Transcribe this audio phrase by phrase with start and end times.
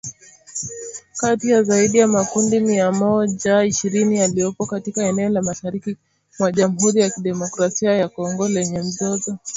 [1.17, 5.97] Kati ya zaidi ya makundi mia moja ishirini yaliyopo katika eneo la mashariki
[6.39, 9.37] mwa Jamhuri ya kidemokrasia ya Kongo lenye mzozo.